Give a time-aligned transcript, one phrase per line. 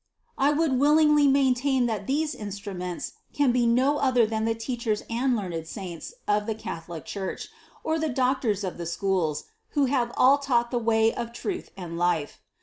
[0.39, 0.47] 3.
[0.47, 5.35] I would willingly maintain that these instruments can be no other than the teachers and
[5.35, 7.49] learned saints of the Catholic Church,
[7.83, 9.43] or the doctors of the schools,
[9.73, 12.41] who have all taught the way 'of truth and life.